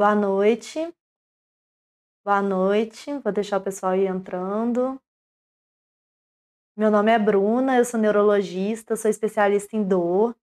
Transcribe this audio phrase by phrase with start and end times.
[0.00, 0.94] Boa noite.
[2.24, 3.18] Boa noite.
[3.18, 4.98] Vou deixar o pessoal ir entrando.
[6.74, 10.34] Meu nome é Bruna, eu sou neurologista, sou especialista em dor.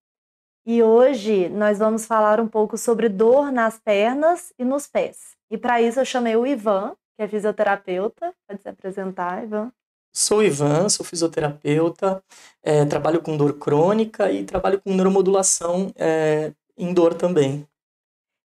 [0.64, 5.36] E hoje nós vamos falar um pouco sobre dor nas pernas e nos pés.
[5.50, 8.32] E para isso eu chamei o Ivan, que é fisioterapeuta.
[8.48, 9.72] Pode se apresentar, Ivan.
[10.14, 12.24] Sou Ivan, sou fisioterapeuta,
[12.62, 17.68] é, trabalho com dor crônica e trabalho com neuromodulação é, em dor também.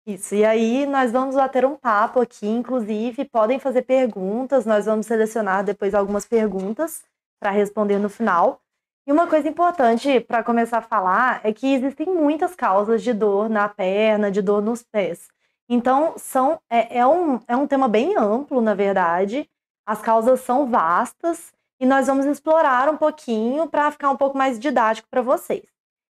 [0.08, 5.04] Isso, e aí nós vamos bater um papo aqui, inclusive podem fazer perguntas, nós vamos
[5.04, 7.02] selecionar depois algumas perguntas
[7.38, 8.58] para responder no final.
[9.06, 13.50] E uma coisa importante para começar a falar é que existem muitas causas de dor
[13.50, 15.28] na perna, de dor nos pés.
[15.68, 19.46] Então, são, é, é, um, é um tema bem amplo, na verdade.
[19.84, 24.58] As causas são vastas e nós vamos explorar um pouquinho para ficar um pouco mais
[24.58, 25.66] didático para vocês.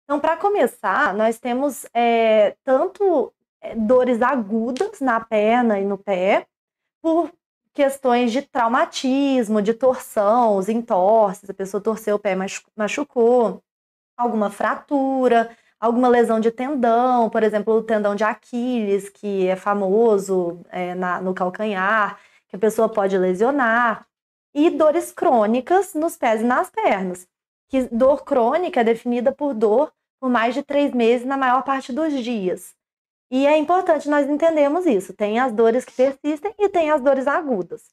[0.04, 3.32] Então, para começar, nós temos é, tanto
[3.76, 6.48] dores agudas na perna e no pé,
[7.02, 7.32] por
[7.74, 12.36] questões de traumatismo, de torção, os entorces, a pessoa torceu o pé,
[12.76, 13.62] machucou,
[14.18, 20.62] alguma fratura, alguma lesão de tendão, por exemplo, o tendão de Aquiles, que é famoso
[20.70, 24.06] é, na, no calcanhar, que a pessoa pode lesionar,
[24.54, 27.28] e dores crônicas nos pés e nas pernas.
[27.68, 31.92] Que dor crônica é definida por dor por mais de três meses na maior parte
[31.92, 32.76] dos dias.
[33.32, 35.14] E é importante nós entendermos isso.
[35.14, 37.84] Tem as dores que persistem e tem as dores agudas.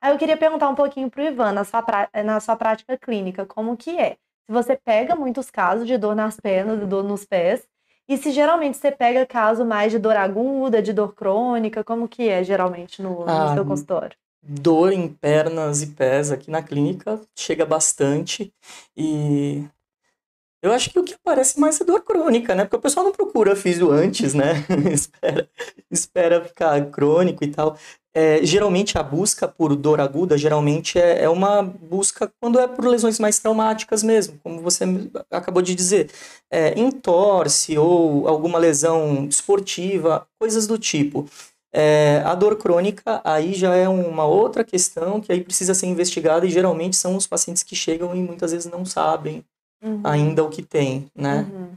[0.00, 1.84] Aí eu queria perguntar um pouquinho para o Ivan, na sua,
[2.24, 4.16] na sua prática clínica, como que é?
[4.46, 7.66] Se você pega muitos casos de dor nas pernas e dor nos pés,
[8.08, 12.28] e se geralmente você pega caso mais de dor aguda, de dor crônica, como que
[12.28, 14.16] é geralmente no, no ah, seu consultório?
[14.42, 18.50] Dor em pernas e pés aqui na clínica chega bastante
[18.96, 19.68] e
[20.60, 22.64] eu acho que o que aparece mais é dor crônica, né?
[22.64, 24.64] Porque o pessoal não procura físio antes, né?
[24.92, 25.48] espera,
[25.90, 27.76] espera ficar crônico e tal.
[28.12, 32.84] É, geralmente a busca por dor aguda, geralmente é, é, uma busca quando é por
[32.86, 34.84] lesões mais traumáticas mesmo, como você
[35.30, 36.10] acabou de dizer.
[36.50, 41.26] É, entorse ou alguma lesão esportiva, coisas do tipo.
[41.72, 46.46] É, a dor crônica aí já é uma outra questão que aí precisa ser investigada
[46.46, 49.44] e geralmente são os pacientes que chegam e muitas vezes não sabem
[49.82, 50.02] uhum.
[50.04, 51.40] ainda o que tem, né?
[51.40, 51.76] Uhum.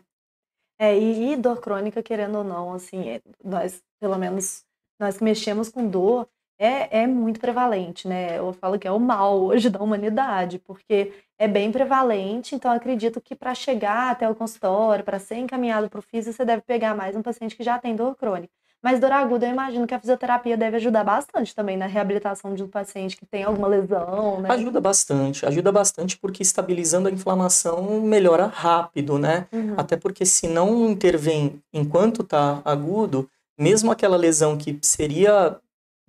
[0.79, 4.63] É, e, e, dor crônica, querendo ou não, assim, é, nós, pelo menos,
[4.99, 8.37] nós que mexemos com dor, é, é muito prevalente, né?
[8.37, 13.19] Eu falo que é o mal hoje da humanidade, porque é bem prevalente, então acredito
[13.19, 16.95] que para chegar até o consultório, para ser encaminhado para o físico, você deve pegar
[16.95, 18.53] mais um paciente que já tem dor crônica.
[18.83, 22.63] Mas dor aguda, eu imagino que a fisioterapia deve ajudar bastante também na reabilitação de
[22.63, 24.49] um paciente que tem alguma lesão, né?
[24.49, 29.47] Ajuda bastante, ajuda bastante porque estabilizando a inflamação melhora rápido, né?
[29.51, 29.75] Uhum.
[29.77, 35.57] Até porque se não intervém enquanto tá agudo, mesmo aquela lesão que seria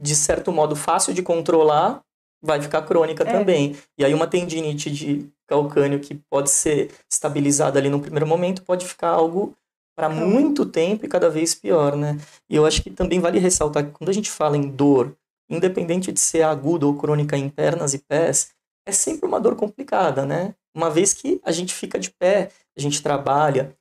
[0.01, 2.01] de certo modo fácil de controlar,
[2.43, 3.27] vai ficar crônica é.
[3.27, 3.77] também.
[3.99, 8.87] E aí uma tendinite de calcâneo que pode ser estabilizada ali no primeiro momento pode
[8.87, 9.55] ficar algo
[9.95, 12.19] para muito tempo e cada vez pior, né?
[12.49, 15.17] E eu acho que também vale ressaltar que quando a gente fala em dor,
[15.51, 18.51] independente de ser aguda ou crônica em pernas e pés,
[18.87, 20.55] é sempre uma dor complicada, né?
[20.75, 23.77] Uma vez que a gente fica de pé, a gente trabalha,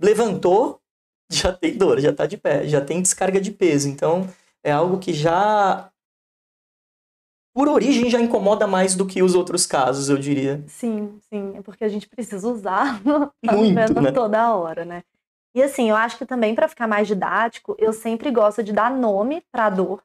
[0.00, 0.80] levantou,
[1.30, 3.88] já tem dor, já está de pé, já tem descarga de peso.
[3.88, 4.28] Então,
[4.64, 5.90] é algo que já
[7.56, 10.62] por origem já incomoda mais do que os outros casos, eu diria.
[10.66, 13.00] Sim, sim, é porque a gente precisa usar
[13.42, 14.12] Muito, né?
[14.12, 15.02] toda hora, né?
[15.56, 18.90] E assim, eu acho que também para ficar mais didático, eu sempre gosto de dar
[18.90, 20.02] nome para a dor.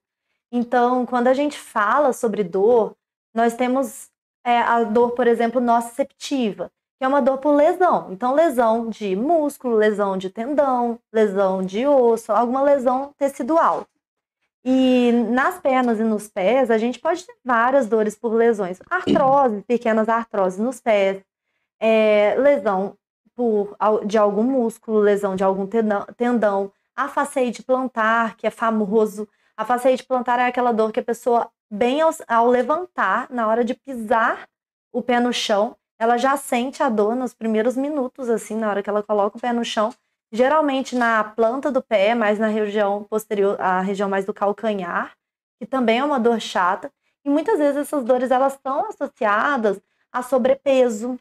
[0.50, 2.96] Então, quando a gente fala sobre dor,
[3.34, 4.10] nós temos
[4.46, 8.14] é, a dor, por exemplo, nociceptiva, que é uma dor por lesão.
[8.14, 13.86] Então, lesão de músculo, lesão de tendão, lesão de osso, alguma lesão tecidual.
[14.64, 18.80] E nas pernas e nos pés, a gente pode ter várias dores por lesões.
[18.90, 21.22] Artrose, pequenas artroses nos pés,
[21.78, 22.96] é, lesão
[23.42, 23.76] por,
[24.06, 25.66] de algum músculo, lesão de algum
[26.16, 29.28] tendão, a faceite plantar, que é famoso.
[29.58, 33.66] A faceite plantar é aquela dor que a pessoa, bem ao, ao levantar, na hora
[33.66, 34.48] de pisar
[34.94, 38.84] o pé no chão, ela já sente a dor nos primeiros minutos, assim, na hora
[38.84, 39.92] que ela coloca o pé no chão.
[40.32, 45.18] Geralmente na planta do pé, mais na região posterior, a região mais do calcanhar,
[45.60, 46.92] que também é uma dor chata.
[47.26, 49.82] E muitas vezes essas dores elas estão associadas
[50.12, 51.18] a sobrepeso,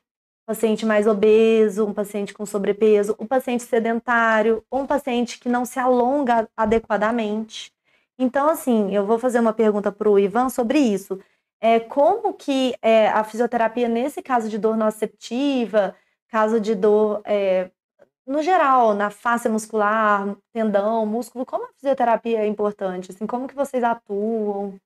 [0.51, 5.79] paciente mais obeso, um paciente com sobrepeso, um paciente sedentário, um paciente que não se
[5.79, 7.73] alonga adequadamente.
[8.19, 11.21] Então, assim, eu vou fazer uma pergunta para o Ivan sobre isso.
[11.61, 15.95] É, como que é, a fisioterapia, nesse caso de dor nociceptiva,
[16.27, 17.71] caso de dor é,
[18.31, 23.11] no geral, na face muscular, tendão, músculo, como a fisioterapia é importante?
[23.11, 24.77] Assim, como que vocês atuam?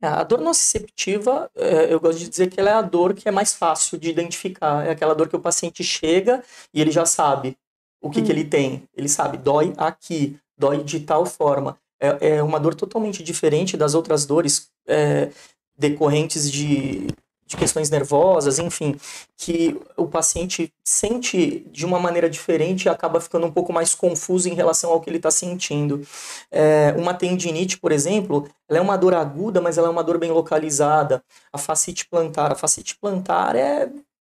[0.00, 3.28] É, a dor nociceptiva, é, eu gosto de dizer que ela é a dor que
[3.28, 4.86] é mais fácil de identificar.
[4.86, 7.54] É aquela dor que o paciente chega e ele já sabe
[8.00, 8.24] o que, hum.
[8.24, 8.84] que ele tem.
[8.96, 11.78] Ele sabe, dói aqui, dói de tal forma.
[12.00, 15.30] É, é uma dor totalmente diferente das outras dores é,
[15.76, 17.08] decorrentes de
[17.46, 18.96] de questões nervosas, enfim,
[19.36, 24.48] que o paciente sente de uma maneira diferente e acaba ficando um pouco mais confuso
[24.48, 26.06] em relação ao que ele está sentindo.
[26.50, 30.18] É, uma tendinite, por exemplo, ela é uma dor aguda, mas ela é uma dor
[30.18, 31.22] bem localizada.
[31.52, 33.88] A fascite plantar, a fascite plantar é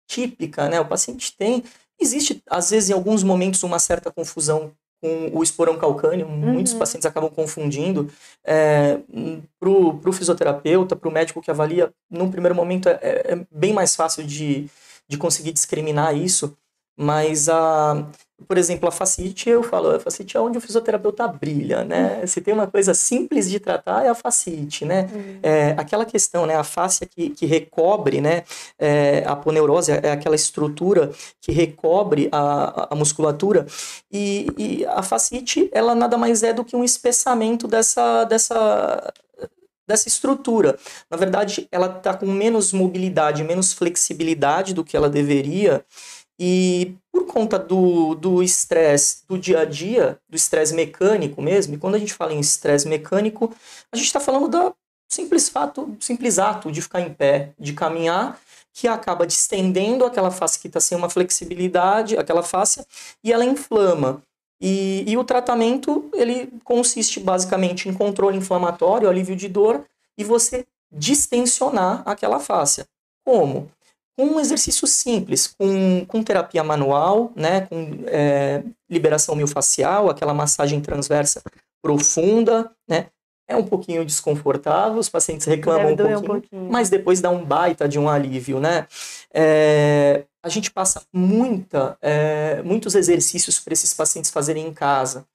[0.07, 0.81] típica, né?
[0.81, 1.63] O paciente tem
[2.03, 6.53] Existe, às vezes, em alguns momentos, uma certa confusão com o esporão calcâneo, uhum.
[6.53, 8.09] muitos pacientes acabam confundindo.
[8.45, 9.01] É,
[9.59, 13.73] para o fisioterapeuta, para o médico que avalia, num primeiro momento é, é, é bem
[13.73, 14.69] mais fácil de,
[15.09, 16.57] de conseguir discriminar isso,
[16.97, 18.07] mas a,
[18.47, 22.19] por exemplo, a facite, eu falo, a facite é onde o fisioterapeuta brilha, né?
[22.21, 22.27] Uhum.
[22.27, 25.09] Se tem uma coisa simples de tratar, é a facite, né?
[25.13, 25.39] Uhum.
[25.43, 26.57] É, aquela questão, né?
[26.57, 28.45] A fáscia que, que recobre, né?
[28.79, 31.11] É, a poneurose é aquela estrutura
[31.41, 33.67] que recobre a, a musculatura
[34.11, 39.13] e, e a facite, ela nada mais é do que um espessamento dessa, dessa,
[39.87, 40.79] dessa estrutura.
[41.11, 45.85] Na verdade, ela está com menos mobilidade, menos flexibilidade do que ela deveria
[46.39, 51.79] e por conta do estresse do, do dia a dia, do estresse mecânico mesmo, e
[51.79, 53.55] quando a gente fala em estresse mecânico,
[53.93, 54.75] a gente está falando do
[55.09, 58.41] simples fato, simples ato de ficar em pé, de caminhar,
[58.73, 62.85] que acaba distendendo aquela face que está sem uma flexibilidade, aquela face,
[63.23, 64.23] e ela inflama.
[64.61, 69.85] E, e o tratamento, ele consiste basicamente em controle inflamatório, alívio de dor,
[70.17, 72.85] e você distensionar aquela face.
[73.25, 73.71] Como?
[74.25, 81.43] Um exercício simples, com, com terapia manual, né, com é, liberação miofascial, aquela massagem transversa
[81.83, 83.07] profunda, né,
[83.49, 87.45] é um pouquinho desconfortável, os pacientes reclamam um pouquinho, um pouquinho, mas depois dá um
[87.45, 88.87] baita de um alívio, né?
[89.33, 95.27] É, a gente passa muita, é, muitos exercícios para esses pacientes fazerem em casa,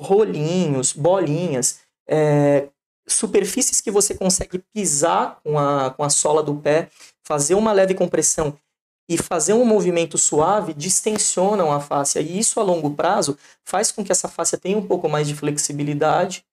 [0.00, 2.68] rolinhos, bolinhas, é,
[3.12, 6.88] superfícies que você consegue pisar com a, com a sola do pé,
[7.22, 8.56] fazer uma leve compressão
[9.08, 12.18] e fazer um movimento suave distensionam a face.
[12.20, 15.34] E isso a longo prazo faz com que essa face tenha um pouco mais de
[15.34, 16.44] flexibilidade.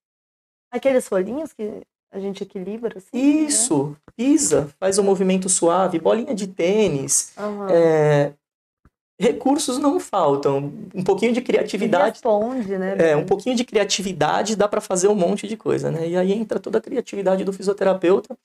[0.72, 3.10] Aqueles folhinhos que a gente equilibra, assim?
[3.14, 3.22] Né?
[3.22, 3.96] Isso, né?
[4.16, 7.34] pisa, faz um movimento suave, bolinha de tênis.
[7.38, 7.70] Uhum.
[7.70, 8.34] É,
[9.20, 10.72] recursos não faltam.
[10.96, 12.14] Um pouquinho de criatividade.
[12.14, 12.96] Responde, né?
[12.98, 16.08] É, um pouquinho de criatividade dá para fazer um monte de coisa, né?
[16.08, 18.38] E aí entra toda a criatividade do fisioterapeuta,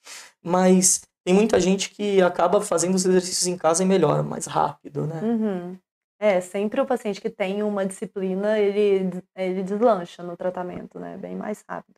[0.43, 5.07] mas tem muita gente que acaba fazendo os exercícios em casa e melhora mais rápido,
[5.07, 5.21] né?
[5.23, 5.79] Uhum.
[6.19, 11.17] É, sempre o paciente que tem uma disciplina, ele, ele deslancha no tratamento, né?
[11.17, 11.97] Bem mais rápido.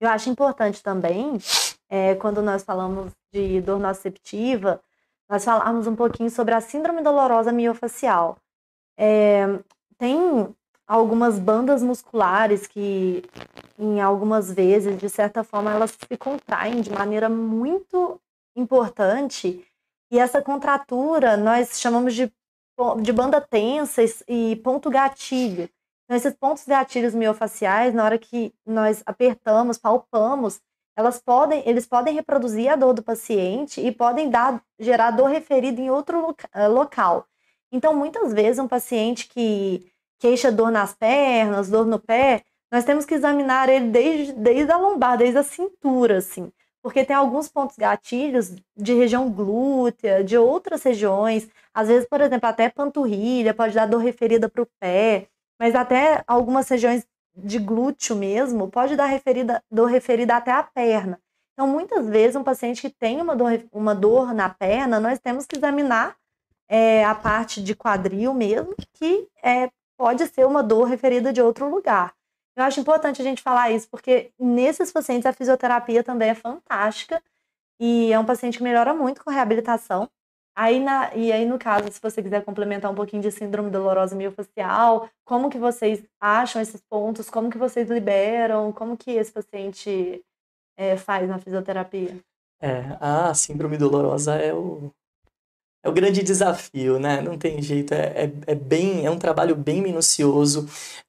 [0.00, 1.38] Eu acho importante também,
[1.88, 4.80] é, quando nós falamos de dor nociceptiva,
[5.28, 8.38] nós falarmos um pouquinho sobre a síndrome dolorosa miofacial.
[8.96, 9.46] É,
[9.98, 10.54] tem
[10.86, 13.22] algumas bandas musculares que,
[13.78, 18.18] em algumas vezes, de certa forma, elas se contraem de maneira muito
[18.56, 19.64] importante.
[20.10, 22.32] E essa contratura nós chamamos de,
[23.02, 25.68] de banda tensa e ponto gatilho.
[26.04, 30.58] Então, esses pontos gatilhos miofaciais, na hora que nós apertamos, palpamos,
[30.98, 35.80] elas podem, eles podem reproduzir a dor do paciente e podem dar, gerar dor referida
[35.80, 37.24] em outro eh, local.
[37.70, 39.86] Então, muitas vezes, um paciente que
[40.18, 44.76] queixa dor nas pernas, dor no pé, nós temos que examinar ele desde, desde a
[44.76, 46.50] lombar, desde a cintura, assim.
[46.82, 51.48] Porque tem alguns pontos gatilhos de região glútea, de outras regiões.
[51.72, 55.28] Às vezes, por exemplo, até panturrilha pode dar dor referida para o pé,
[55.60, 57.06] mas até algumas regiões
[57.38, 61.20] de glúteo mesmo, pode dar referida, dor referida até à perna.
[61.52, 65.46] Então, muitas vezes, um paciente que tem uma dor, uma dor na perna, nós temos
[65.46, 66.16] que examinar
[66.68, 71.68] é, a parte de quadril mesmo, que é, pode ser uma dor referida de outro
[71.68, 72.14] lugar.
[72.56, 77.22] Eu acho importante a gente falar isso, porque nesses pacientes a fisioterapia também é fantástica
[77.80, 80.08] e é um paciente que melhora muito com reabilitação.
[80.60, 84.16] Aí na, e aí, no caso, se você quiser complementar um pouquinho de síndrome dolorosa
[84.16, 87.30] miofascial, como que vocês acham esses pontos?
[87.30, 88.72] Como que vocês liberam?
[88.72, 90.20] Como que esse paciente
[90.76, 92.16] é, faz na fisioterapia?
[92.60, 94.90] É, a síndrome dolorosa é o,
[95.80, 97.22] é o grande desafio, né?
[97.22, 100.66] Não tem jeito, é, é, é bem, é um trabalho bem minucioso.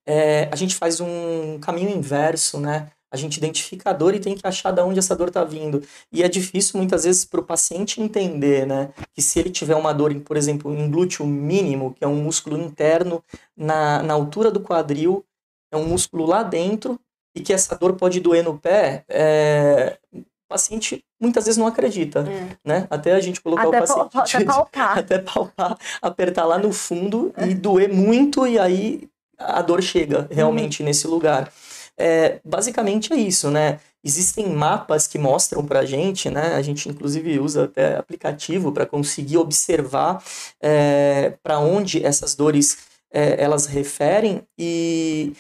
[0.08, 2.92] É, a gente faz um caminho inverso, né?
[3.12, 5.82] A gente identifica a dor e tem que achar de onde essa dor está vindo.
[6.12, 8.92] E é difícil muitas vezes para o paciente entender, né?
[9.14, 12.58] Que se ele tiver uma dor, por exemplo, em glúteo mínimo, que é um músculo
[12.58, 13.24] interno
[13.58, 15.26] na, na altura do quadril,
[15.72, 17.00] é um músculo lá dentro,
[17.36, 22.22] e que essa dor pode doer no pé, é, o paciente muitas vezes não acredita,
[22.22, 22.58] é.
[22.64, 22.88] né?
[22.90, 24.36] Até a gente colocar até o paciente...
[24.36, 24.98] até palpar.
[25.00, 30.82] Até palpar, apertar lá no fundo e doer muito, e aí a dor chega realmente
[30.82, 30.88] uhum.
[30.88, 31.52] nesse lugar.
[32.00, 33.80] É, basicamente é isso, né?
[34.02, 36.56] Existem mapas que mostram para a gente, né?
[36.56, 40.24] A gente inclusive usa até aplicativo para conseguir observar
[40.62, 42.78] é, para onde essas dores
[43.12, 45.34] é, elas referem e,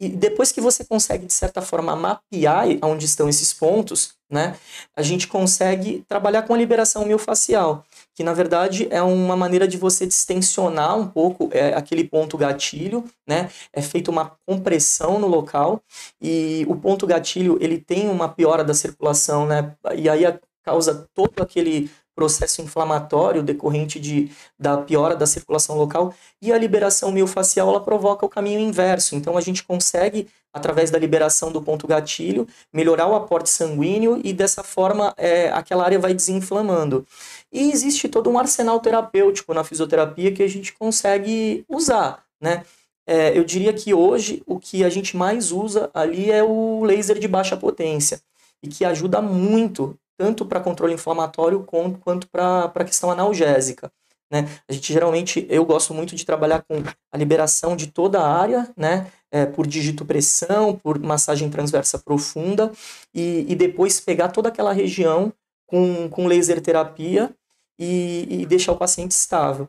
[0.00, 4.56] e depois que você consegue de certa forma mapear onde estão esses pontos, né?
[4.96, 7.84] A gente consegue trabalhar com a liberação miofascial
[8.16, 13.04] que na verdade é uma maneira de você distensionar um pouco é, aquele ponto gatilho,
[13.28, 13.50] né?
[13.72, 15.82] É feita uma compressão no local
[16.20, 19.76] e o ponto gatilho ele tem uma piora da circulação, né?
[19.94, 20.24] E aí
[20.64, 27.12] causa todo aquele processo inflamatório decorrente de, da piora da circulação local e a liberação
[27.12, 29.14] miofascial ela provoca o caminho inverso.
[29.14, 34.32] Então a gente consegue através da liberação do ponto gatilho melhorar o aporte sanguíneo e
[34.32, 37.06] dessa forma é, aquela área vai desinflamando.
[37.52, 42.64] E existe todo um arsenal terapêutico na fisioterapia que a gente consegue usar, né?
[43.06, 47.20] É, eu diria que hoje o que a gente mais usa ali é o laser
[47.20, 48.20] de baixa potência
[48.60, 53.90] e que ajuda muito tanto para controle inflamatório quanto para a questão analgésica.
[54.30, 54.48] Né?
[54.68, 56.82] A gente geralmente, eu gosto muito de trabalhar com
[57.12, 59.10] a liberação de toda a área, né?
[59.30, 62.72] É, por digitopressão, por massagem transversa profunda,
[63.14, 65.32] e, e depois pegar toda aquela região
[65.66, 67.34] com, com laser terapia
[67.78, 69.68] e, e deixar o paciente estável.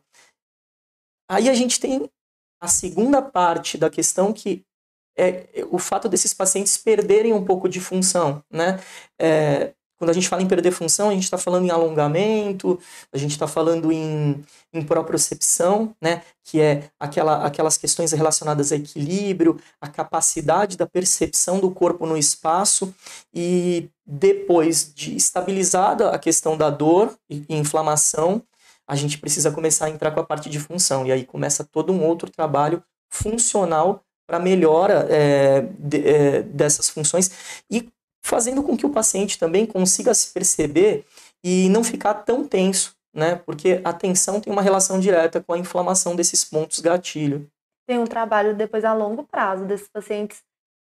[1.29, 2.09] Aí a gente tem
[2.61, 4.63] a segunda parte da questão que
[5.17, 8.79] é o fato desses pacientes perderem um pouco de função, né?
[9.19, 12.79] É, quando a gente fala em perder função, a gente está falando em alongamento,
[13.11, 16.21] a gente está falando em, em propriocepção, né?
[16.43, 22.15] que é aquela, aquelas questões relacionadas a equilíbrio, a capacidade da percepção do corpo no
[22.15, 22.93] espaço,
[23.33, 28.43] e depois de estabilizada a questão da dor e, inflamação,
[28.87, 31.91] a gente precisa começar a entrar com a parte de função, e aí começa todo
[31.91, 37.31] um outro trabalho funcional para melhora é, de, é, dessas funções.
[37.71, 37.89] E
[38.27, 41.05] fazendo com que o paciente também consiga se perceber
[41.43, 43.35] e não ficar tão tenso, né?
[43.45, 47.49] Porque a tensão tem uma relação direta com a inflamação desses pontos gatilho.
[47.87, 50.43] Tem um trabalho depois a longo prazo desses pacientes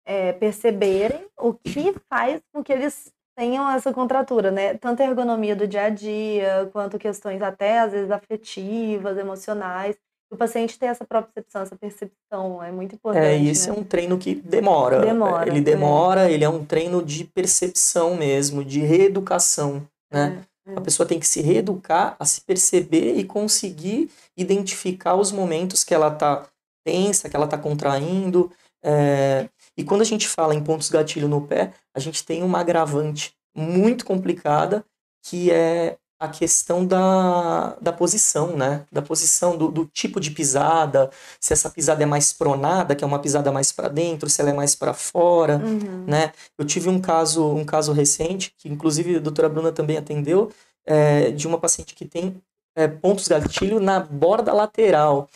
[0.07, 4.75] é, perceberem o que faz com que eles tenham essa contratura, né?
[4.75, 9.97] Tanto a ergonomia do dia a dia, quanto questões até às vezes afetivas, emocionais
[10.31, 13.25] o paciente ter essa percepção, essa percepção é muito importante.
[13.25, 13.77] É, e esse né?
[13.77, 15.01] é um treino que demora.
[15.01, 15.49] Demora.
[15.49, 16.33] Ele demora, é.
[16.33, 20.45] ele é um treino de percepção mesmo, de reeducação, né?
[20.67, 20.79] É, é.
[20.79, 25.93] A pessoa tem que se reeducar a se perceber e conseguir identificar os momentos que
[25.93, 26.47] ela está
[26.85, 28.53] tensa, que ela está contraindo.
[28.83, 29.49] É...
[29.77, 33.35] E quando a gente fala em pontos gatilho no pé, a gente tem uma agravante
[33.55, 34.85] muito complicada
[35.23, 38.85] que é a questão da, da posição, né?
[38.93, 41.11] Da posição, do, do tipo de pisada,
[41.41, 44.51] se essa pisada é mais pronada, que é uma pisada mais para dentro, se ela
[44.51, 46.05] é mais para fora, uhum.
[46.07, 46.33] né?
[46.59, 50.53] Eu tive um caso, um caso recente, que inclusive a doutora Bruna também atendeu,
[50.85, 52.37] é, de uma paciente que tem
[52.77, 55.27] é, pontos gatilho na borda lateral.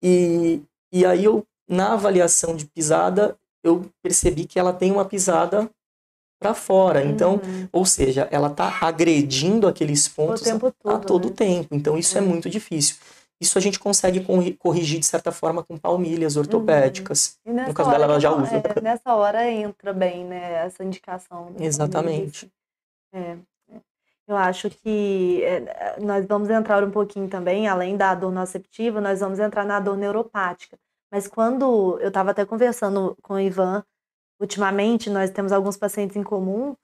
[0.00, 5.68] E, e aí eu, na avaliação de pisada, eu percebi que ela tem uma pisada
[6.38, 7.04] para fora.
[7.04, 7.68] Então, uhum.
[7.72, 11.34] ou seja, ela está agredindo aqueles pontos todo, a, todo né?
[11.34, 11.74] tempo.
[11.74, 12.20] Então, isso é.
[12.20, 12.24] é.
[12.24, 12.96] muito difícil.
[13.40, 14.26] Isso a gente consegue
[14.56, 17.38] corrigir de certa forma com palmilhas ortopédicas.
[17.46, 17.68] Uhum.
[17.68, 18.56] No caso dela, ela já usa.
[18.56, 21.54] É, nessa hora entra bem, né, essa indicação.
[21.58, 22.50] Exatamente.
[23.12, 23.36] É.
[24.26, 29.20] Eu acho que é, nós vamos entrar um pouquinho também, além da dor nociceptiva, nós
[29.20, 30.76] vamos entrar na dor neuropática.
[31.10, 33.82] Mas quando eu estava até conversando com o Ivan
[34.40, 36.76] ultimamente nós temos alguns pacientes em comum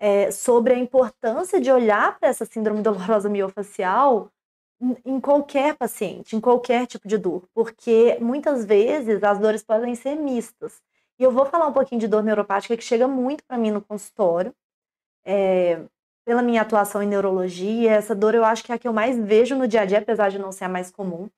[0.00, 4.30] é, sobre a importância de olhar para essa síndrome dolorosa miofacial
[5.04, 10.14] em qualquer paciente, em qualquer tipo de dor, porque muitas vezes as dores podem ser
[10.14, 10.80] mistas.
[11.18, 13.80] E eu vou falar um pouquinho de dor neuropática que chega muito para mim no
[13.82, 14.54] consultório,
[15.24, 15.82] é,
[16.24, 17.92] pela minha atuação em neurologia.
[17.92, 19.98] Essa dor eu acho que é a que eu mais vejo no dia a dia,
[19.98, 21.28] apesar de não ser a mais comum.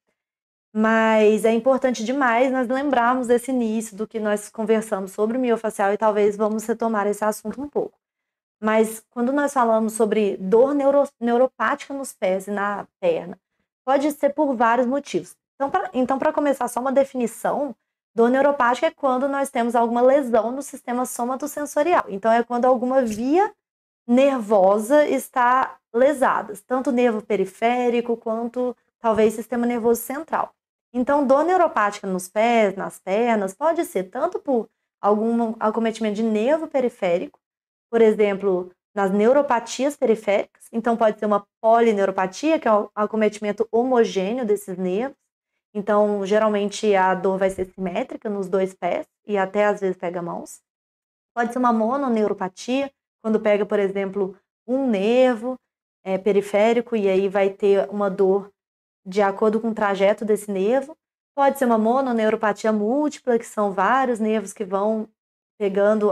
[0.72, 5.92] Mas é importante demais nós lembrarmos desse início do que nós conversamos sobre o miofacial
[5.92, 7.98] e talvez vamos retomar esse assunto um pouco.
[8.62, 13.38] Mas quando nós falamos sobre dor neuro, neuropática nos pés e na perna,
[13.84, 15.34] pode ser por vários motivos.
[15.56, 17.74] Então, para então, começar, só uma definição
[18.14, 22.04] Dor neuropática é quando nós temos alguma lesão no sistema somatosensorial.
[22.08, 23.52] Então, é quando alguma via
[24.06, 30.52] nervosa está lesada, tanto nervo periférico quanto talvez sistema nervoso central.
[30.92, 34.68] Então, dor neuropática nos pés, nas pernas, pode ser tanto por
[35.00, 37.38] algum acometimento de nervo periférico,
[37.90, 40.66] por exemplo, nas neuropatias periféricas.
[40.73, 45.16] Então, pode ser uma polineuropatia, que é o acometimento homogêneo desses nervos.
[45.73, 50.20] Então, geralmente a dor vai ser simétrica nos dois pés e até às vezes pega
[50.20, 50.61] mãos.
[51.32, 52.90] Pode ser uma mononeuropatia,
[53.23, 55.56] quando pega, por exemplo, um nervo
[56.02, 58.50] é, periférico e aí vai ter uma dor
[59.04, 60.97] de acordo com o trajeto desse nervo.
[61.35, 65.09] Pode ser uma mononeuropatia múltipla, que são vários nervos que vão
[65.59, 66.11] pegando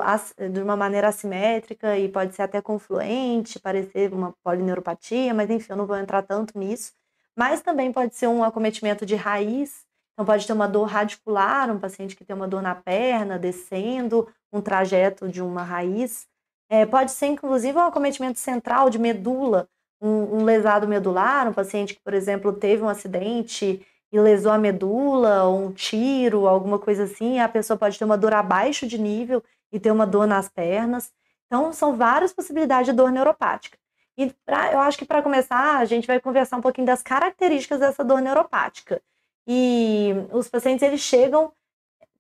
[0.52, 5.76] de uma maneira assimétrica e pode ser até confluente, parecer uma polineuropatia, mas enfim, eu
[5.78, 6.92] não vou entrar tanto nisso.
[7.34, 11.78] Mas também pode ser um acometimento de raiz, então pode ter uma dor radicular, um
[11.78, 16.26] paciente que tem uma dor na perna, descendo um trajeto de uma raiz.
[16.68, 19.66] É, pode ser, inclusive, um acometimento central de medula,
[20.00, 24.58] um, um lesado medular, um paciente que, por exemplo, teve um acidente e lesou a
[24.58, 28.98] medula, ou um tiro, alguma coisa assim, a pessoa pode ter uma dor abaixo de
[28.98, 31.12] nível e ter uma dor nas pernas.
[31.46, 33.78] Então, são várias possibilidades de dor neuropática.
[34.16, 37.80] E pra, eu acho que para começar, a gente vai conversar um pouquinho das características
[37.80, 39.00] dessa dor neuropática.
[39.46, 41.52] E os pacientes eles chegam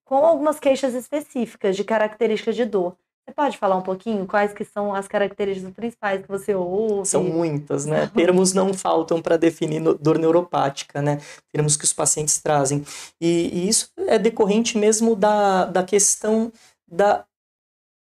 [0.04, 2.96] com algumas queixas específicas de características de dor.
[3.28, 7.06] Você pode falar um pouquinho quais que são as características principais que você ouve?
[7.06, 8.06] São muitas, né?
[8.14, 11.20] Termos não faltam para definir dor neuropática, né?
[11.52, 12.82] Termos que os pacientes trazem.
[13.20, 16.50] E, e isso é decorrente mesmo da, da questão
[16.90, 17.26] da,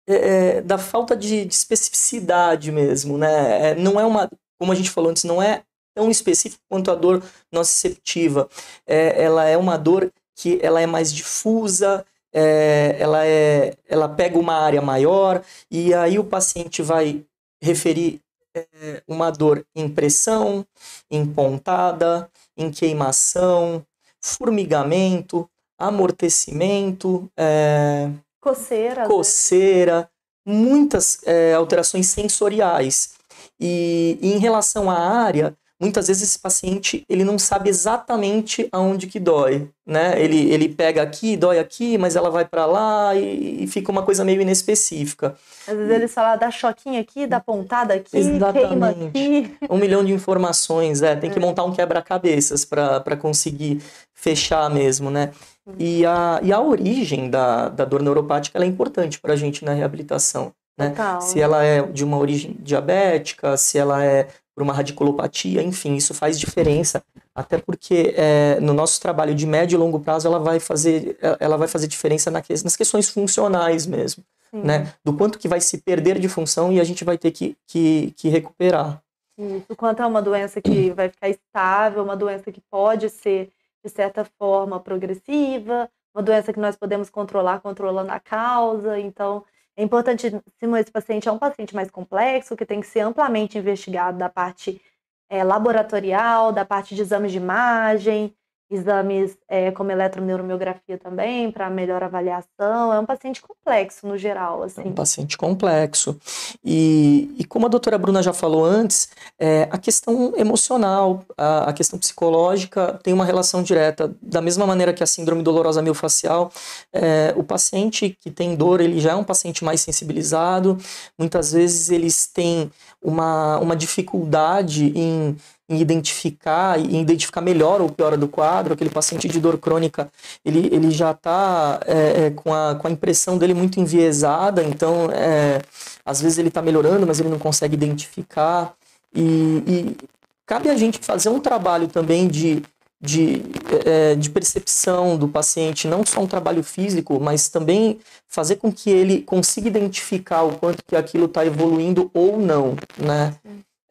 [0.07, 3.71] é, é, da falta de, de, especificidade mesmo, né?
[3.71, 5.63] É, não é uma, como a gente falou antes, não é
[5.95, 8.47] tão específico quanto a dor nociceptiva.
[8.85, 14.37] É, ela é uma dor que ela é mais difusa, é, ela, é, ela pega
[14.37, 17.25] uma área maior e aí o paciente vai
[17.61, 18.21] referir
[18.55, 20.65] é, uma dor em pressão,
[21.09, 23.85] em pontada, em queimação,
[24.21, 28.09] formigamento, amortecimento, é,
[28.41, 30.09] coceira, coceira
[30.49, 33.11] muitas é, alterações sensoriais.
[33.59, 39.07] E, e, em relação à área, muitas vezes esse paciente ele não sabe exatamente aonde
[39.07, 40.21] que dói, né?
[40.21, 44.03] Ele, ele pega aqui, dói aqui, mas ela vai para lá e, e, fica uma
[44.03, 45.35] coisa meio inespecífica.
[45.67, 48.67] Às vezes ele fala dá choquinho aqui, dá pontada aqui, exatamente.
[48.67, 49.57] queima aqui.
[49.69, 51.41] Um milhão de informações, é, tem que é.
[51.41, 53.81] montar um quebra-cabeças para conseguir
[54.13, 55.31] fechar mesmo, né?
[55.77, 59.73] E a, e a origem da, da dor neuropática é importante para a gente na
[59.73, 60.51] reabilitação.
[60.79, 60.95] Né?
[61.19, 64.27] Se ela é de uma origem diabética, se ela é
[64.59, 67.01] por uma radiculopatia, enfim, isso faz diferença,
[67.33, 71.55] até porque é, no nosso trabalho de médio e longo prazo ela vai fazer, ela
[71.55, 74.61] vai fazer diferença na, nas questões funcionais mesmo, Sim.
[74.61, 74.93] né?
[75.01, 78.13] Do quanto que vai se perder de função e a gente vai ter que, que,
[78.17, 79.01] que recuperar.
[79.37, 83.49] Isso, quanto é uma doença que vai ficar estável, uma doença que pode ser,
[83.81, 89.41] de certa forma, progressiva, uma doença que nós podemos controlar controlando a causa, então
[89.79, 94.17] é importantíssimo esse paciente é um paciente mais complexo, que tem que ser amplamente investigado
[94.17, 94.81] da parte
[95.29, 98.35] é, laboratorial, da parte de exames de imagem,
[98.69, 102.93] exames é, como eletroneuromiografia também, para melhor avaliação.
[102.93, 104.63] É um paciente complexo no geral.
[104.63, 104.81] Assim.
[104.81, 106.17] É um paciente complexo.
[106.63, 111.73] E, e como a doutora Bruna já falou antes, é, a questão emocional, a, a,
[111.73, 114.13] questão psicológica tem uma relação direta.
[114.21, 116.51] Da mesma maneira que a síndrome dolorosa miofascial,
[116.93, 120.77] é, o paciente que tem dor, ele já é um paciente mais sensibilizado.
[121.17, 125.35] Muitas vezes eles têm uma, uma dificuldade em
[125.69, 130.11] em identificar e identificar melhor ou pior do quadro, aquele paciente de dor crônica,
[130.43, 135.09] ele, ele já está é, é, com, a, com a impressão dele muito enviesada, então
[135.11, 135.61] é,
[136.03, 138.73] às vezes ele está melhorando, mas ele não consegue identificar.
[139.13, 139.21] E,
[139.67, 139.97] e,
[140.45, 142.63] cabe a gente fazer um trabalho também de,
[142.99, 143.43] de,
[143.85, 148.89] é, de percepção do paciente, não só um trabalho físico, mas também fazer com que
[148.89, 153.35] ele consiga identificar o quanto que aquilo está evoluindo ou não, né?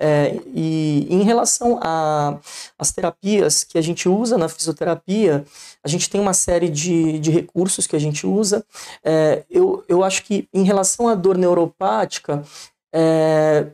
[0.01, 1.81] É, e em relação
[2.79, 5.45] às terapias que a gente usa na fisioterapia,
[5.83, 8.65] a gente tem uma série de, de recursos que a gente usa.
[9.05, 12.45] É, eu, eu acho que em relação à dor neuropática,
[12.95, 13.67] é,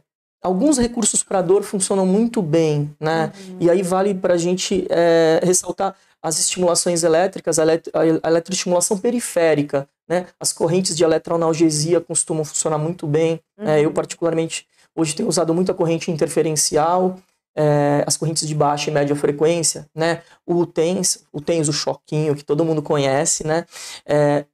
[0.43, 3.33] alguns recursos para dor funcionam muito bem, né?
[3.49, 3.57] Uhum.
[3.61, 8.99] E aí vale para a gente é, ressaltar as estimulações elétricas, a, elet a eletroestimulação
[8.99, 10.27] periférica, né?
[10.41, 13.41] As correntes de eletroanalgesia costumam funcionar muito bem.
[13.59, 13.69] Uhum.
[13.69, 17.19] É, eu, particularmente, Hoje tem usado muita corrente interferencial
[17.57, 20.23] é, as correntes de baixa e média frequência, né?
[20.45, 23.65] O TENS, o TENS, o choquinho, que todo mundo conhece, né?
[24.07, 24.45] É,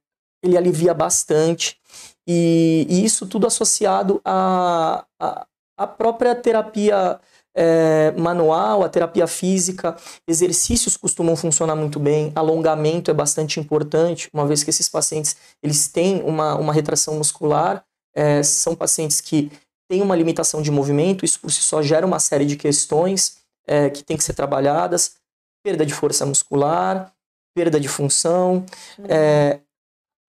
[0.43, 1.77] ele alivia bastante.
[2.27, 7.19] E, e, isso tudo associado à a, a, a, própria terapia
[7.55, 9.95] é, manual, a terapia física,
[10.27, 15.87] exercícios costumam funcionar muito bem, alongamento é bastante importante, uma vez que esses pacientes eles
[15.87, 17.83] têm uma, uma retração muscular,
[18.15, 19.51] é, são pacientes que
[19.91, 23.89] têm uma limitação de movimento, isso por si só gera uma série de questões é,
[23.89, 25.17] que têm que ser trabalhadas,
[25.61, 27.11] perda de força muscular,
[27.53, 28.65] perda de função,
[29.09, 29.59] é,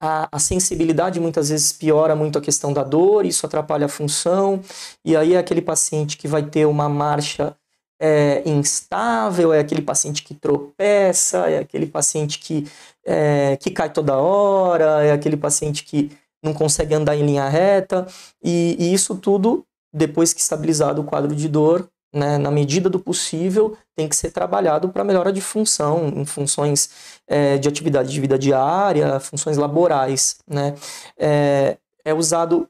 [0.03, 4.61] a, a, sensibilidade muitas vezes piora muito a questão da dor, isso atrapalha a função,
[5.05, 7.57] e aí é aquele paciente que vai ter uma marcha
[8.01, 12.67] é, instável, é aquele paciente que tropeça, é aquele paciente que,
[13.07, 16.11] é, que cai toda hora, é aquele paciente que
[16.43, 18.07] não consegue andar em linha reta,
[18.43, 23.01] e, e isso tudo, depois que estabilizado o quadro de dor, né, na medida do
[23.01, 26.91] possível, tem que ser trabalhado para melhora de função, em funções
[27.27, 30.37] é, de atividade de vida diária, funções laborais.
[30.47, 30.75] Né?
[31.19, 32.69] É, é, usado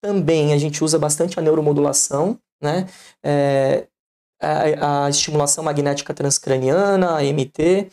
[0.00, 2.86] também, a gente usa bastante a neuromodulação, né?
[3.22, 3.86] É,
[4.40, 7.90] a, a, estimulação magnética transcraniana, a MT,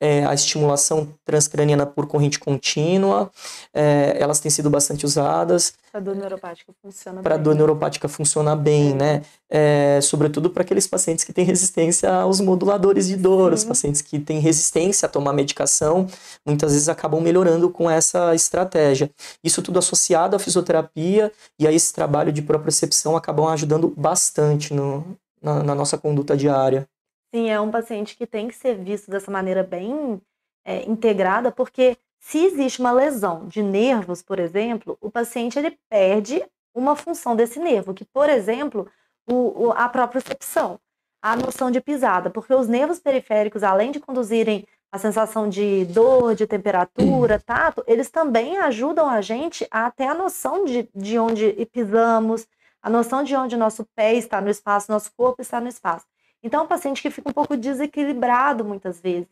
[0.00, 3.30] é, a estimulação transcraniana por corrente contínua,
[3.72, 5.74] é, elas têm sido bastante usadas.
[5.90, 9.22] Para dor neuropática funciona Para dor neuropática funciona bem, né?
[9.48, 13.54] É, sobretudo para aqueles pacientes que têm resistência aos moduladores de dor, Sim.
[13.54, 16.06] os pacientes que têm resistência a tomar medicação,
[16.44, 19.10] muitas vezes acabam melhorando com essa estratégia.
[19.42, 25.16] Isso tudo associado à fisioterapia e a esse trabalho de propriocepção acabam ajudando bastante no,
[25.40, 26.86] na, na nossa conduta diária.
[27.34, 30.20] Sim, é um paciente que tem que ser visto dessa maneira bem
[30.64, 36.44] é, integrada, porque se existe uma lesão de nervos, por exemplo, o paciente ele perde
[36.74, 38.88] uma função desse nervo, que, por exemplo,
[39.26, 40.78] o, o, a propriocepção,
[41.22, 46.34] a noção de pisada, porque os nervos periféricos, além de conduzirem a sensação de dor,
[46.34, 51.52] de temperatura, tato, eles também ajudam a gente a ter a noção de, de onde
[51.72, 52.46] pisamos,
[52.82, 56.06] a noção de onde nosso pé está no espaço, nosso corpo está no espaço.
[56.46, 59.28] Então, é um paciente que fica um pouco desequilibrado muitas vezes.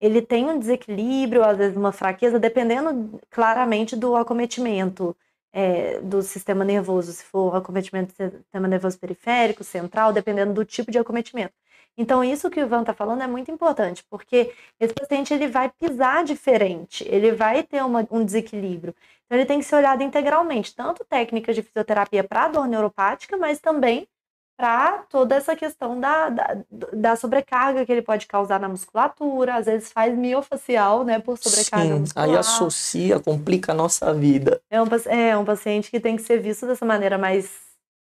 [0.00, 5.14] Ele tem um desequilíbrio, às vezes uma fraqueza, dependendo claramente do acometimento
[5.52, 10.90] é, do sistema nervoso, se for acometimento do sistema nervoso periférico, central, dependendo do tipo
[10.90, 11.52] de acometimento.
[11.98, 15.70] Então, isso que o Ivan está falando é muito importante, porque esse paciente ele vai
[15.70, 18.94] pisar diferente, ele vai ter uma, um desequilíbrio.
[19.26, 23.60] Então, ele tem que ser olhado integralmente, tanto técnicas de fisioterapia para dor neuropática, mas
[23.60, 24.08] também
[24.56, 26.56] para toda essa questão da, da,
[26.92, 31.94] da, sobrecarga que ele pode causar na musculatura, às vezes faz miofacial, né, por sobrecarga
[31.94, 32.28] Sim, muscular.
[32.28, 34.60] aí associa, complica a nossa vida.
[34.70, 37.50] É um, é um paciente que tem que ser visto dessa maneira mais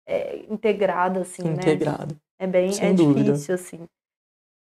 [0.06, 1.54] é, integrada, assim, né?
[1.54, 2.14] Integrado.
[2.14, 2.20] Né?
[2.40, 3.32] É bem Sem é dúvida.
[3.32, 3.88] difícil, assim.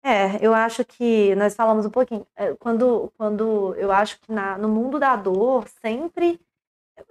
[0.03, 4.57] É, eu acho que nós falamos um pouquinho, é, quando, quando eu acho que na,
[4.57, 6.41] no mundo da dor, sempre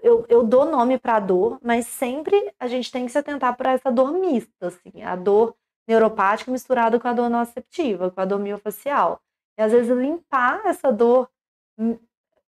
[0.01, 3.55] eu, eu dou nome para a dor, mas sempre a gente tem que se atentar
[3.55, 5.55] para essa dor mista, assim, a dor
[5.87, 9.21] neuropática misturada com a dor nociceptiva, com a dor miofacial.
[9.57, 11.29] E às vezes limpar essa dor,
[11.77, 11.97] hum,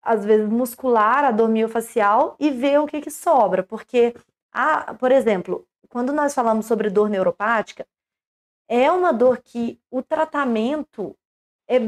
[0.03, 3.63] às vezes muscular, a dor miofacial, e ver o que, que sobra.
[3.63, 4.15] Porque,
[4.53, 7.87] a, por exemplo, quando nós falamos sobre dor neuropática,
[8.69, 11.17] é uma dor que o tratamento
[11.69, 11.79] é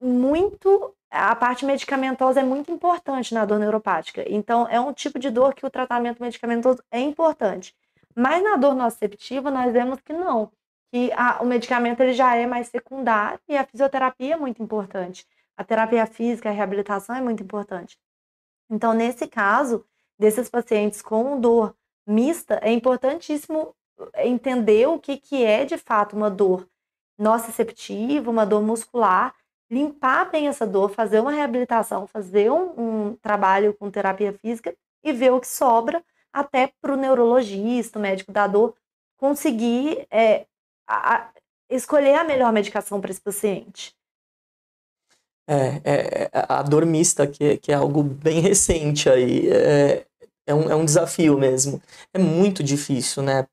[0.00, 4.24] muito a parte medicamentosa é muito importante na dor neuropática.
[4.26, 7.74] Então, é um tipo de dor que o tratamento medicamentoso é importante.
[8.16, 10.50] Mas na dor nociceptiva, nós vemos que não.
[10.90, 15.26] Que a, o medicamento ele já é mais secundário e a fisioterapia é muito importante.
[15.54, 17.98] A terapia física, a reabilitação é muito importante.
[18.70, 19.84] Então, nesse caso,
[20.18, 23.74] desses pacientes com dor mista, é importantíssimo
[24.16, 26.66] entender o que, que é de fato uma dor
[27.18, 29.34] nociceptiva, uma dor muscular,
[29.72, 35.12] limpar bem essa dor, fazer uma reabilitação, fazer um, um trabalho com terapia física e
[35.12, 38.74] ver o que sobra até para o neurologista, o médico da dor,
[39.16, 40.46] conseguir é,
[40.86, 41.30] a, a,
[41.70, 43.94] escolher a melhor medicação para esse paciente.
[45.48, 50.06] É, é, a dor mista, que, que é algo bem recente aí, é,
[50.46, 51.80] é, um, é um desafio mesmo.
[52.12, 53.46] É muito difícil, né?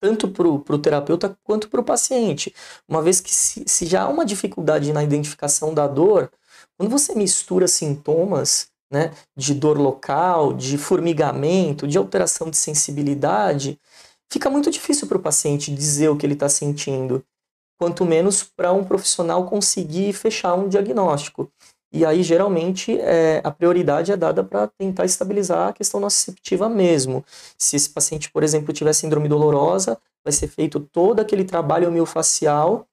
[0.00, 2.54] Tanto para o terapeuta quanto para o paciente.
[2.88, 6.30] Uma vez que se, se, já há uma dificuldade na identificação da dor,
[6.76, 13.80] quando você mistura sintomas né, de dor local, de formigamento, de alteração de sensibilidade,
[14.30, 17.24] fica muito difícil para o paciente dizer o que ele está sentindo,
[17.78, 21.50] quanto menos para um profissional conseguir fechar um diagnóstico.
[21.92, 27.24] E aí, geralmente, é, a prioridade é dada para tentar estabilizar a questão nociceptiva mesmo.
[27.56, 32.86] Se esse paciente, por exemplo, tiver síndrome dolorosa, vai ser feito todo aquele trabalho miofascial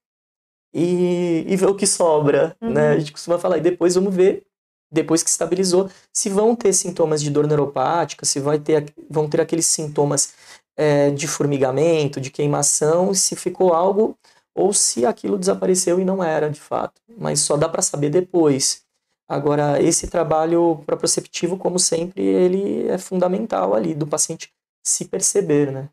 [0.72, 2.70] e, e ver o que sobra, uhum.
[2.70, 2.90] né?
[2.90, 4.44] A gente costuma falar, e depois vamos ver,
[4.90, 9.40] depois que estabilizou, se vão ter sintomas de dor neuropática, se vai ter, vão ter
[9.40, 10.32] aqueles sintomas
[10.76, 14.16] é, de formigamento, de queimação, se ficou algo
[14.54, 17.00] ou se aquilo desapareceu e não era de fato.
[17.18, 18.83] Mas só dá para saber depois.
[19.28, 24.52] Agora, esse trabalho proprioceptivo, como sempre, ele é fundamental ali do paciente
[24.86, 25.88] se perceber, né?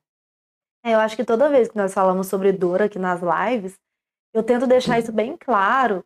[0.83, 3.79] É, eu acho que toda vez que nós falamos sobre dor aqui nas lives,
[4.33, 6.03] eu tento deixar isso bem claro,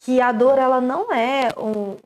[0.00, 1.96] que a dor ela não é um,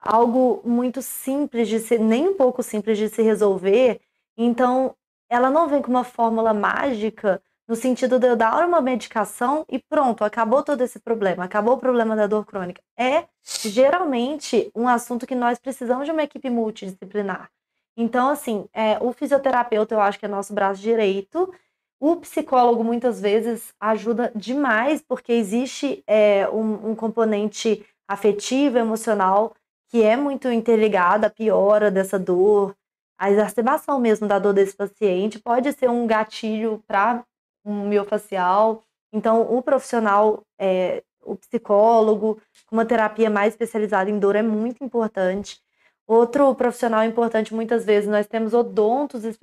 [0.00, 4.00] algo muito simples de ser, nem um pouco simples de se resolver.
[4.36, 4.94] Então,
[5.28, 9.78] ela não vem com uma fórmula mágica no sentido de eu dar uma medicação e
[9.78, 12.82] pronto, acabou todo esse problema, acabou o problema da dor crônica.
[12.98, 17.50] É geralmente um assunto que nós precisamos de uma equipe multidisciplinar.
[17.96, 21.52] Então, assim, é, o fisioterapeuta eu acho que é nosso braço direito.
[22.00, 29.54] O psicólogo muitas vezes ajuda demais, porque existe é, um, um componente afetivo, emocional,
[29.88, 32.76] que é muito interligado à piora dessa dor,
[33.18, 37.24] a exacerbação mesmo da dor desse paciente pode ser um gatilho para
[37.64, 38.82] um miofacial.
[39.12, 44.82] Então, o profissional, é, o psicólogo, com uma terapia mais especializada em dor é muito
[44.84, 45.62] importante.
[46.06, 49.34] Outro profissional importante, muitas vezes, nós temos odontos, é,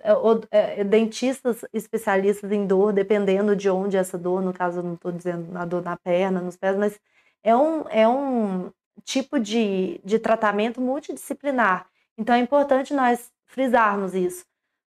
[0.51, 5.11] é, dentistas especialistas em dor, dependendo de onde essa dor, no caso, eu não estou
[5.11, 6.99] dizendo na dor na perna, nos pés, mas
[7.43, 8.71] é um, é um
[9.03, 11.87] tipo de, de tratamento multidisciplinar.
[12.15, 14.45] Então, é importante nós frisarmos isso.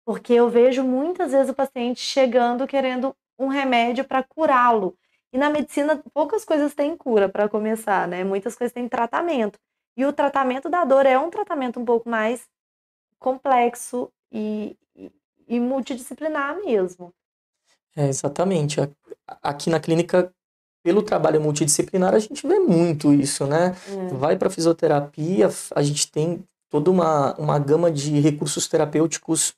[0.07, 4.97] Porque eu vejo muitas vezes o paciente chegando querendo um remédio para curá-lo.
[5.33, 8.23] E na medicina, poucas coisas têm cura para começar, né?
[8.23, 9.59] Muitas coisas têm tratamento.
[9.97, 12.47] E o tratamento da dor é um tratamento um pouco mais
[13.19, 15.11] complexo e, e,
[15.45, 17.13] e multidisciplinar mesmo.
[17.93, 18.79] É, exatamente.
[19.43, 20.33] Aqui na clínica,
[20.81, 23.75] pelo trabalho multidisciplinar, a gente vê muito isso, né?
[23.89, 24.13] É.
[24.13, 29.53] Vai para fisioterapia, a gente tem toda uma, uma gama de recursos terapêuticos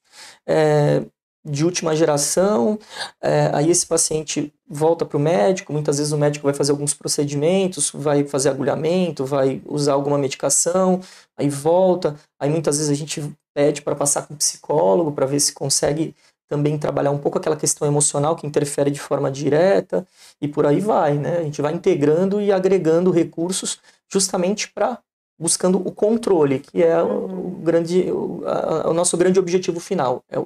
[0.48, 1.04] é,
[1.44, 2.78] de última geração.
[3.22, 6.94] É, aí esse paciente volta para o médico, muitas vezes o médico vai fazer alguns
[6.94, 11.02] procedimentos, vai fazer agulhamento, vai usar alguma medicação,
[11.38, 12.16] aí volta.
[12.40, 16.16] Aí muitas vezes a gente pede para passar com psicólogo para ver se consegue
[16.48, 20.06] também trabalhar um pouco aquela questão emocional que interfere de forma direta
[20.42, 21.38] e por aí vai, né?
[21.38, 23.80] A gente vai integrando e agregando recursos
[24.12, 25.00] justamente para
[25.40, 30.24] buscando o controle, que é o, o grande, o, a, o, nosso grande objetivo final,
[30.30, 30.38] é,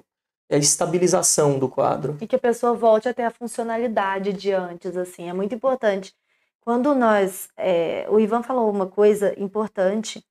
[0.49, 2.17] é, a estabilização do quadro.
[2.21, 6.13] E que a pessoa volte a ter a funcionalidade de antes, assim, é muito importante.
[6.61, 10.23] Quando nós, é, o Ivan falou uma coisa importante,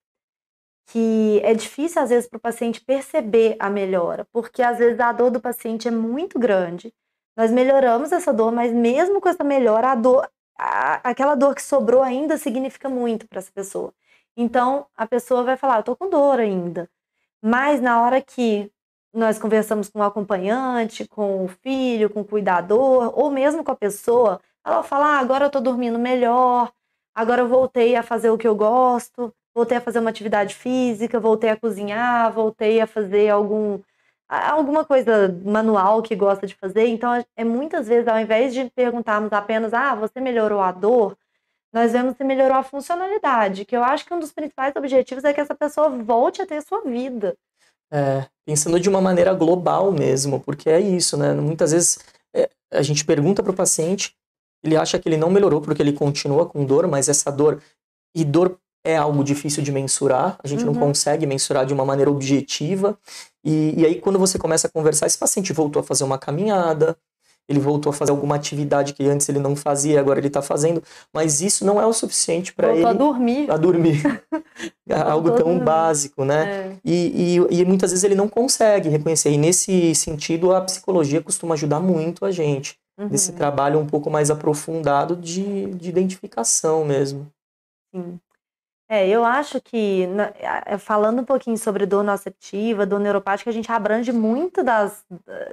[0.87, 5.12] que é difícil às vezes para o paciente perceber a melhora, porque às vezes a
[5.12, 6.94] dor do paciente é muito grande,
[7.37, 11.62] nós melhoramos essa dor, mas mesmo com essa melhora, a dor, a, aquela dor que
[11.62, 13.92] sobrou ainda significa muito para essa pessoa.
[14.37, 16.88] Então, a pessoa vai falar, eu tô com dor ainda.
[17.42, 18.71] Mas na hora que
[19.14, 23.77] nós conversamos com o acompanhante, com o filho, com o cuidador, ou mesmo com a
[23.77, 26.73] pessoa, ela fala, ah, agora eu tô dormindo melhor,
[27.14, 31.21] agora eu voltei a fazer o que eu gosto, voltei a fazer uma atividade física,
[31.21, 33.81] voltei a cozinhar, voltei a fazer algum
[34.29, 36.87] alguma coisa manual que gosta de fazer.
[36.87, 41.16] Então, é muitas vezes, ao invés de perguntarmos apenas, ah, você melhorou a dor,
[41.73, 45.33] nós vemos que melhorou a funcionalidade, que eu acho que um dos principais objetivos é
[45.33, 47.35] que essa pessoa volte a ter sua vida.
[47.91, 51.33] É, pensando de uma maneira global mesmo, porque é isso, né?
[51.35, 51.99] Muitas vezes
[52.35, 54.15] é, a gente pergunta para o paciente,
[54.65, 57.63] ele acha que ele não melhorou porque ele continua com dor, mas essa dor,
[58.15, 60.73] e dor é algo difícil de mensurar, a gente uhum.
[60.73, 62.99] não consegue mensurar de uma maneira objetiva,
[63.45, 66.97] e, e aí quando você começa a conversar, esse paciente voltou a fazer uma caminhada,
[67.53, 70.83] ele voltou a fazer alguma atividade que antes ele não fazia, agora ele está fazendo,
[71.12, 72.85] mas isso não é o suficiente para ele.
[72.85, 73.51] a dormir.
[73.51, 74.03] A dormir.
[74.88, 75.65] É algo tão dormir.
[75.65, 76.45] básico, né?
[76.45, 76.77] É.
[76.85, 79.31] E, e, e, muitas vezes ele não consegue reconhecer.
[79.31, 82.77] E nesse sentido, a psicologia costuma ajudar muito a gente.
[82.99, 83.09] Uhum.
[83.09, 87.27] Nesse trabalho um pouco mais aprofundado de, de identificação mesmo.
[87.95, 88.19] Sim.
[88.94, 90.07] É, eu acho que,
[90.78, 95.02] falando um pouquinho sobre dor nociceptiva, dor neuropática, a gente abrange muito das,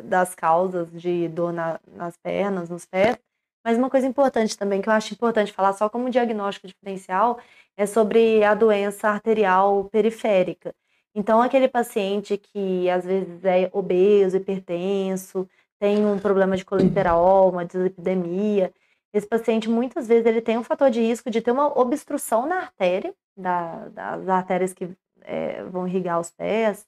[0.03, 3.17] das causas de dor na, nas pernas, nos pés,
[3.63, 7.39] mas uma coisa importante também, que eu acho importante falar só como diagnóstico diferencial,
[7.77, 10.75] é sobre a doença arterial periférica.
[11.15, 15.47] Então, aquele paciente que às vezes é obeso, hipertenso,
[15.79, 18.73] tem um problema de colesterol, uma dislipidemia,
[19.13, 22.57] esse paciente muitas vezes ele tem um fator de risco de ter uma obstrução na
[22.57, 24.89] artéria, da, das artérias que
[25.21, 26.85] é, vão irrigar os pés.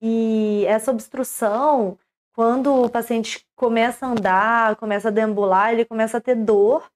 [0.00, 1.98] E essa obstrução,
[2.32, 6.88] quando o paciente começa a andar, começa a deambular, ele começa a ter dor,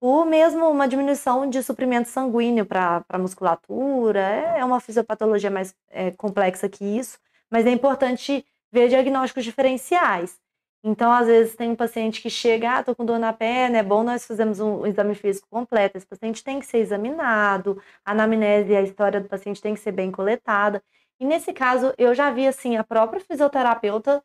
[0.00, 4.20] ou mesmo uma diminuição de suprimento sanguíneo para a musculatura.
[4.20, 7.18] É, é uma fisiopatologia mais é, complexa que isso,
[7.50, 10.38] mas é importante ver diagnósticos diferenciais.
[10.84, 13.82] Então, às vezes, tem um paciente que chega, ah, tô com dor na perna, é
[13.82, 15.96] bom nós fazermos um, um exame físico completo.
[15.96, 19.80] Esse paciente tem que ser examinado, a anamnese e a história do paciente tem que
[19.80, 20.82] ser bem coletada.
[21.18, 24.22] E nesse caso, eu já vi, assim, a própria fisioterapeuta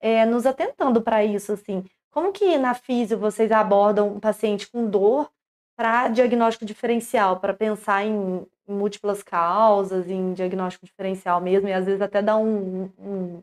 [0.00, 1.84] é, nos atentando para isso, assim.
[2.10, 5.30] Como que na físio vocês abordam um paciente com dor
[5.76, 11.86] para diagnóstico diferencial, para pensar em, em, múltiplas causas, em diagnóstico diferencial mesmo, e às
[11.86, 13.42] vezes até dar um, um,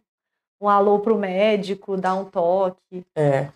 [0.60, 3.06] um alô para o médico, dar um toque?
[3.16, 3.50] É,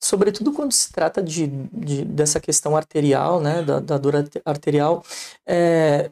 [0.00, 5.04] sobretudo quando se trata de, de, dessa questão arterial, né, da, da dor arterial,
[5.46, 6.10] é,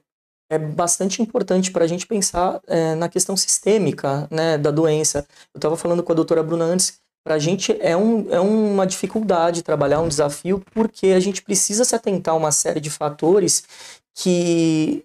[0.50, 5.26] é bastante importante para a gente pensar é, na questão sistêmica né, da doença.
[5.54, 8.86] Eu estava falando com a doutora Bruna antes, para a gente é, um, é uma
[8.86, 13.64] dificuldade trabalhar, um desafio, porque a gente precisa se atentar a uma série de fatores
[14.14, 15.04] que,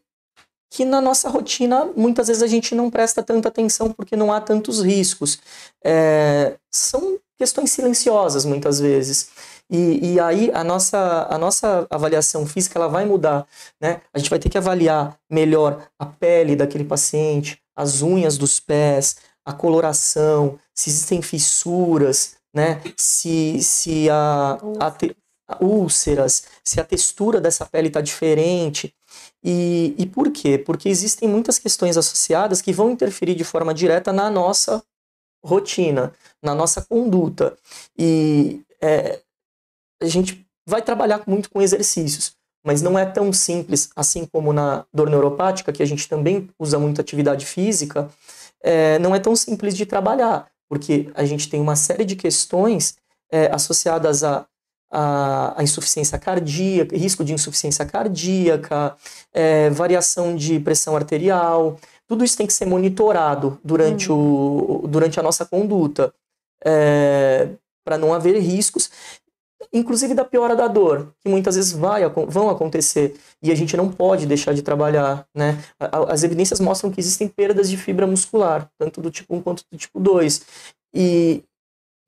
[0.72, 4.40] que na nossa rotina muitas vezes a gente não presta tanta atenção porque não há
[4.40, 5.38] tantos riscos.
[5.84, 9.30] É, são questões silenciosas muitas vezes.
[9.70, 13.46] E, e aí a nossa, a nossa avaliação física ela vai mudar.
[13.82, 14.00] Né?
[14.14, 19.18] A gente vai ter que avaliar melhor a pele daquele paciente, as unhas dos pés,
[19.46, 22.82] a coloração, se existem fissuras, né?
[22.96, 25.16] se, se a, a te,
[25.60, 28.94] úlceras, se a textura dessa pele está diferente.
[29.44, 30.58] E, e por quê?
[30.58, 34.84] Porque existem muitas questões associadas que vão interferir de forma direta na nossa
[35.44, 37.58] rotina, na nossa conduta.
[37.98, 39.20] E é,
[40.02, 44.86] a gente vai trabalhar muito com exercícios, mas não é tão simples, assim como na
[44.94, 48.10] dor neuropática, que a gente também usa muito atividade física,
[48.62, 52.96] é, não é tão simples de trabalhar, porque a gente tem uma série de questões
[53.32, 54.46] é, associadas a,
[54.92, 58.96] a, a, insuficiência cardíaca, risco de insuficiência cardíaca,
[59.34, 64.84] é, variação de pressão arterial, tudo isso tem que ser monitorado durante, hum.
[64.84, 66.14] o, durante a nossa conduta,
[66.64, 67.50] é,
[67.84, 68.92] para não haver riscos
[69.74, 73.90] inclusive da piora da dor, que muitas vezes vai, vão acontecer e a gente não
[73.92, 75.64] pode deixar de trabalhar, né?
[75.80, 79.78] As evidências mostram que existem perdas de fibra muscular, tanto do tipo 1 quanto do
[79.78, 80.42] tipo 2.
[80.94, 81.44] E,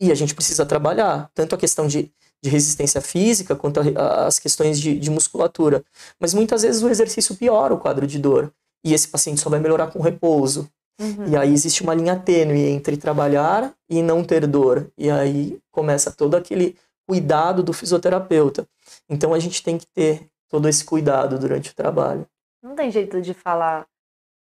[0.02, 2.12] e a gente precisa trabalhar, tanto a questão de,
[2.44, 5.82] de resistência física quanto as questões de, de musculatura.
[6.20, 8.52] Mas muitas vezes o exercício piora o quadro de dor.
[8.84, 10.70] E esse paciente só vai melhorar com repouso.
[11.00, 11.30] Uhum.
[11.30, 14.92] E aí existe uma linha tênue entre trabalhar e não ter dor.
[14.98, 16.76] E aí começa todo aquele
[17.08, 18.68] cuidado do fisioterapeuta.
[19.10, 22.28] Então a gente tem que ter todo esse cuidado durante o trabalho.
[22.62, 23.88] Não tem jeito de falar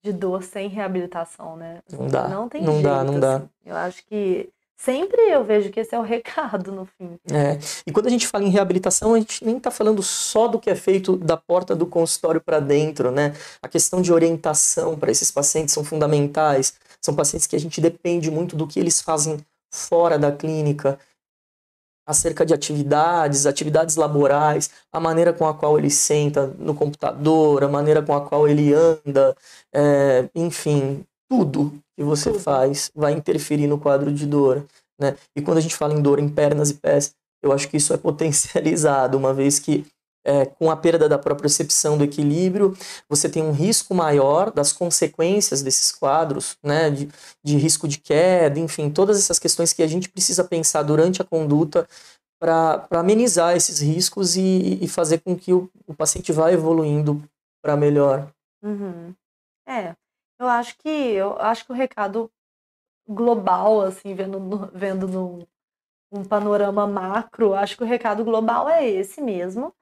[0.04, 1.80] de dor sem reabilitação, né?
[1.88, 2.28] Não dá.
[2.28, 2.84] Não tem não jeito.
[2.84, 3.36] Dá, não dá.
[3.36, 3.48] Assim.
[3.64, 4.50] Eu acho que
[4.84, 7.18] sempre eu vejo que esse é o recado no fim.
[7.30, 7.58] É.
[7.86, 10.70] E quando a gente fala em reabilitação, a gente nem está falando só do que
[10.70, 13.34] é feito da porta do consultório para dentro, né?
[13.62, 16.74] A questão de orientação para esses pacientes são fundamentais.
[17.00, 19.38] São pacientes que a gente depende muito do que eles fazem
[19.72, 20.98] fora da clínica
[22.04, 27.68] acerca de atividades, atividades laborais, a maneira com a qual ele senta no computador, a
[27.68, 29.36] maneira com a qual ele anda,
[29.72, 34.66] é, enfim, tudo que você faz vai interferir no quadro de dor.
[35.00, 35.16] Né?
[35.34, 37.94] E quando a gente fala em dor em pernas e pés, eu acho que isso
[37.94, 39.86] é potencializado, uma vez que
[40.26, 42.76] é, com a perda da propriocepção do equilíbrio,
[43.08, 47.08] você tem um risco maior das consequências desses quadros, né, de,
[47.42, 51.24] de risco de queda, enfim, todas essas questões que a gente precisa pensar durante a
[51.24, 51.88] conduta
[52.38, 57.22] para amenizar esses riscos e, e, fazer com que o, o paciente vá evoluindo
[57.64, 58.30] para melhor.
[58.62, 59.14] Uhum.
[59.66, 59.94] É,
[60.42, 62.30] eu acho que eu acho que o recado
[63.08, 65.46] global, assim, vendo no, vendo num
[66.12, 69.72] um panorama macro, acho que o recado global é esse mesmo.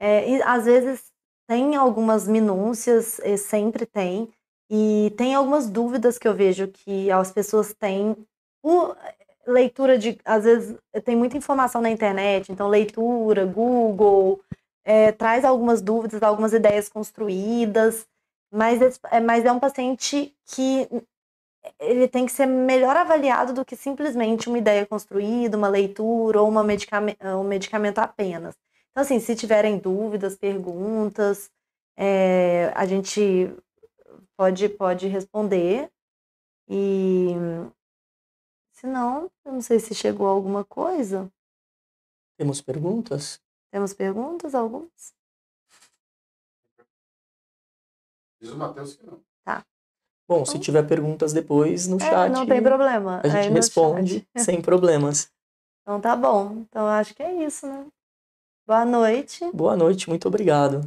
[0.00, 1.12] É, e às vezes
[1.48, 4.28] tem algumas minúcias, sempre tem,
[4.70, 8.16] e tem algumas dúvidas que eu vejo que as pessoas têm.
[8.62, 8.94] O,
[9.46, 10.18] leitura de.
[10.24, 14.40] Às vezes tem muita informação na internet, então leitura, Google,
[14.84, 18.06] é, traz algumas dúvidas, algumas ideias construídas,
[18.50, 20.88] mas, é, mas é um paciente que
[21.80, 26.48] ele tem que ser melhor avaliado do que simplesmente uma ideia construída, uma leitura ou
[26.48, 28.56] uma medicamento, um medicamento apenas.
[28.90, 31.50] Então, assim, se tiverem dúvidas, perguntas,
[31.96, 33.52] é, a gente
[34.36, 35.90] pode, pode responder.
[36.68, 37.34] E
[38.72, 41.30] se não, eu não sei se chegou alguma coisa.
[42.38, 43.40] Temos perguntas?
[43.70, 45.14] Temos perguntas, algumas?
[48.46, 49.20] Diz o Matheus que não.
[49.44, 49.64] Tá.
[50.28, 53.20] Bom, se tiver perguntas depois no É, chat, não tem problema.
[53.24, 54.28] a gente responde chat.
[54.44, 55.28] sem problemas.
[55.82, 56.64] Então tá bom.
[56.68, 57.86] Então acho que é isso, né?
[58.66, 59.48] Boa noite.
[59.52, 60.80] Boa noite, muito obrigado.